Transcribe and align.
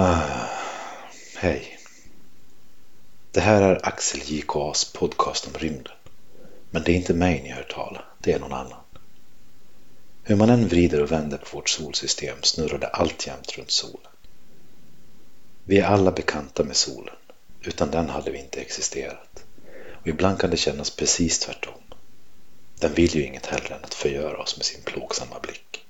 Ah, 0.00 0.48
hej. 1.36 1.78
Det 3.30 3.40
här 3.40 3.62
är 3.62 3.86
Axel 3.86 4.20
JKAs 4.24 4.92
podcast 4.92 5.46
om 5.46 5.52
rymden. 5.52 5.92
Men 6.70 6.82
det 6.82 6.92
är 6.92 6.96
inte 6.96 7.14
mig 7.14 7.42
ni 7.42 7.50
hör 7.50 7.62
tala, 7.62 8.04
det 8.18 8.32
är 8.32 8.38
någon 8.38 8.52
annan. 8.52 8.80
Hur 10.22 10.36
man 10.36 10.50
än 10.50 10.68
vrider 10.68 11.02
och 11.02 11.12
vänder 11.12 11.38
på 11.38 11.56
vårt 11.56 11.68
solsystem 11.68 12.42
snurrar 12.42 12.78
det 12.78 12.86
alltjämt 12.86 13.58
runt 13.58 13.70
solen. 13.70 14.12
Vi 15.64 15.78
är 15.78 15.86
alla 15.86 16.12
bekanta 16.12 16.64
med 16.64 16.76
solen. 16.76 17.14
Utan 17.62 17.90
den 17.90 18.08
hade 18.08 18.30
vi 18.30 18.38
inte 18.38 18.60
existerat. 18.60 19.44
Och 20.00 20.06
ibland 20.06 20.38
kan 20.40 20.50
det 20.50 20.56
kännas 20.56 20.90
precis 20.90 21.38
tvärtom. 21.38 21.82
Den 22.80 22.94
vill 22.94 23.16
ju 23.16 23.24
inget 23.24 23.46
hellre 23.46 23.74
än 23.74 23.84
att 23.84 23.94
förgöra 23.94 24.38
oss 24.38 24.56
med 24.56 24.66
sin 24.66 24.82
plågsamma 24.82 25.40
blick. 25.40 25.86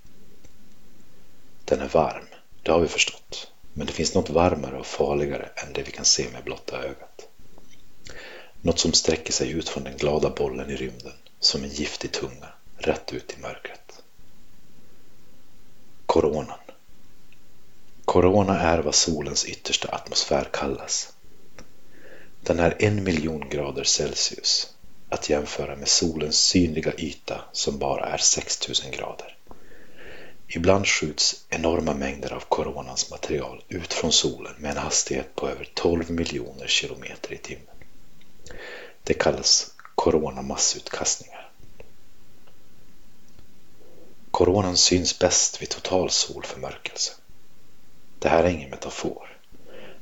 Den 1.64 1.80
är 1.80 1.88
varm, 1.88 2.26
det 2.62 2.72
har 2.72 2.80
vi 2.80 2.88
förstått. 2.88 3.47
Men 3.78 3.86
det 3.86 3.92
finns 3.92 4.14
något 4.14 4.30
varmare 4.30 4.78
och 4.78 4.86
farligare 4.86 5.48
än 5.56 5.72
det 5.72 5.82
vi 5.82 5.90
kan 5.90 6.04
se 6.04 6.30
med 6.32 6.44
blotta 6.44 6.82
ögat. 6.82 7.28
Något 8.60 8.78
som 8.78 8.92
sträcker 8.92 9.32
sig 9.32 9.50
ut 9.50 9.68
från 9.68 9.84
den 9.84 9.96
glada 9.96 10.30
bollen 10.30 10.70
i 10.70 10.76
rymden 10.76 11.12
som 11.40 11.64
en 11.64 11.70
giftig 11.70 12.12
tunga 12.12 12.48
rätt 12.76 13.12
ut 13.12 13.34
i 13.38 13.40
mörkret. 13.40 14.02
Coronan. 16.06 16.58
Corona 18.04 18.60
är 18.60 18.78
vad 18.78 18.94
solens 18.94 19.44
yttersta 19.44 19.88
atmosfär 19.88 20.48
kallas. 20.52 21.12
Den 22.40 22.58
är 22.58 22.76
en 22.78 23.04
miljon 23.04 23.48
grader 23.48 23.84
Celsius 23.84 24.74
att 25.08 25.30
jämföra 25.30 25.76
med 25.76 25.88
solens 25.88 26.38
synliga 26.38 26.92
yta 26.94 27.40
som 27.52 27.78
bara 27.78 28.06
är 28.06 28.18
6000 28.18 28.90
grader. 28.90 29.37
Ibland 30.50 30.86
skjuts 30.86 31.44
enorma 31.48 31.94
mängder 31.94 32.32
av 32.32 32.40
koronans 32.40 33.10
material 33.10 33.64
ut 33.68 33.92
från 33.92 34.12
solen 34.12 34.54
med 34.58 34.70
en 34.70 34.76
hastighet 34.76 35.34
på 35.34 35.48
över 35.48 35.68
12 35.74 36.10
miljoner 36.10 36.66
kilometer 36.66 37.32
i 37.32 37.38
timmen. 37.38 37.74
Det 39.04 39.14
kallas 39.14 39.72
coronamassutkastningar. 39.94 41.50
Coronan 44.30 44.76
syns 44.76 45.18
bäst 45.18 45.62
vid 45.62 45.68
total 45.68 46.10
solförmörkelse. 46.10 47.12
Det 48.18 48.28
här 48.28 48.44
är 48.44 48.48
ingen 48.48 48.70
metafor. 48.70 49.38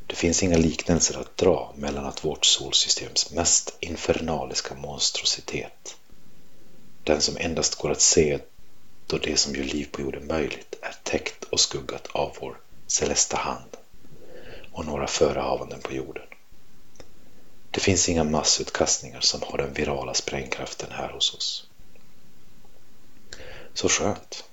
Det 0.06 0.14
finns 0.14 0.42
inga 0.42 0.56
liknelser 0.56 1.20
att 1.20 1.36
dra 1.36 1.74
mellan 1.77 2.05
att 2.05 2.24
vårt 2.24 2.44
solsystems 2.44 3.30
mest 3.30 3.77
infernaliska 3.80 4.74
monstrositet, 4.74 5.97
den 7.05 7.20
som 7.20 7.36
endast 7.36 7.74
går 7.74 7.91
att 7.91 8.00
se 8.00 8.39
då 9.06 9.18
det 9.18 9.36
som 9.36 9.54
gör 9.54 9.64
liv 9.64 9.88
på 9.92 10.00
jorden 10.00 10.26
möjligt 10.26 10.74
är 10.82 10.94
täckt 11.02 11.44
och 11.44 11.60
skuggat 11.60 12.06
av 12.06 12.36
vår 12.40 12.60
celesta 12.86 13.36
hand 13.36 13.76
och 14.72 14.86
några 14.86 15.06
förehavanden 15.06 15.80
på 15.80 15.92
jorden. 15.92 16.26
Det 17.70 17.80
finns 17.80 18.08
inga 18.08 18.24
massutkastningar 18.24 19.20
som 19.20 19.42
har 19.42 19.58
den 19.58 19.72
virala 19.72 20.14
sprängkraften 20.14 20.90
här 20.90 21.08
hos 21.08 21.34
oss. 21.34 21.68
Så 23.74 23.88
skönt. 23.88 24.44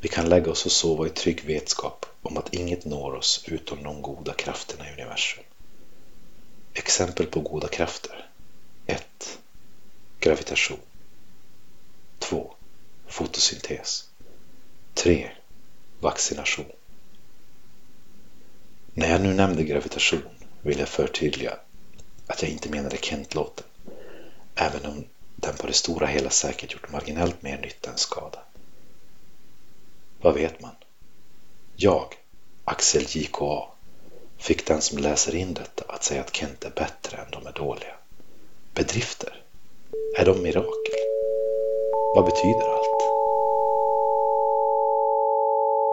Vi 0.00 0.08
kan 0.08 0.28
lägga 0.28 0.50
oss 0.50 0.66
och 0.66 0.72
sova 0.72 1.06
i 1.06 1.10
trygg 1.10 1.44
vetskap 1.44 2.06
om 2.22 2.36
att 2.36 2.54
inget 2.54 2.84
når 2.84 3.14
oss 3.14 3.44
utom 3.46 3.82
de 3.82 4.02
goda 4.02 4.34
krafterna 4.34 4.90
i 4.90 4.92
universum. 4.92 5.44
Exempel 6.74 7.26
på 7.26 7.40
goda 7.40 7.68
krafter 7.68 8.28
1. 8.86 9.38
Gravitation 10.20 10.80
2. 12.18 12.54
Fotosyntes 13.06 14.10
3. 14.94 15.30
Vaccination 16.00 16.66
När 18.94 19.10
jag 19.10 19.20
nu 19.20 19.34
nämnde 19.34 19.62
gravitation 19.62 20.22
vill 20.62 20.78
jag 20.78 20.88
förtydliga 20.88 21.58
att 22.26 22.42
jag 22.42 22.50
inte 22.50 22.70
menade 22.70 22.96
Kent-låten, 22.96 23.66
även 24.54 24.86
om 24.86 25.04
den 25.36 25.56
på 25.56 25.66
det 25.66 25.72
stora 25.72 26.06
hela 26.06 26.30
säkert 26.30 26.72
gjort 26.72 26.92
marginellt 26.92 27.42
mer 27.42 27.58
nytta 27.58 27.90
än 27.90 27.98
skada. 27.98 28.38
Vad 30.20 30.34
vet 30.34 30.60
man? 30.60 30.74
Jag, 31.76 32.14
Axel 32.64 33.04
JKA, 33.08 33.68
fick 34.38 34.66
den 34.66 34.82
som 34.82 34.98
läser 34.98 35.34
in 35.34 35.54
detta 35.54 35.84
att 35.88 36.04
säga 36.04 36.20
att 36.20 36.36
Kent 36.36 36.64
är 36.64 36.70
bättre 36.70 37.16
än 37.16 37.30
de 37.30 37.46
är 37.46 37.52
dåliga. 37.52 37.94
Bedrifter? 38.74 39.42
Är 40.18 40.24
de 40.24 40.42
mirakel? 40.42 40.94
Vad 42.14 42.24
betyder 42.24 42.68
allt? 42.68 42.95